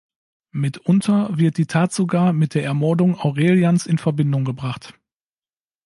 Mitunter 0.49 1.37
wird 1.37 1.59
die 1.59 1.67
Tat 1.67 1.93
sogar 1.93 2.33
mit 2.33 2.55
der 2.55 2.63
Ermordung 2.63 3.19
Aurelians 3.19 3.85
in 3.85 3.99
Verbindung 3.99 4.45
gebracht. 4.45 4.95